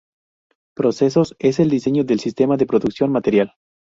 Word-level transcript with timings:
Procesos 0.73 1.35
es 1.37 1.59
el 1.59 1.69
diseño 1.69 2.03
del 2.03 2.19
sistema 2.19 2.57
de 2.57 2.65
producción 2.65 3.11
material. 3.11 3.53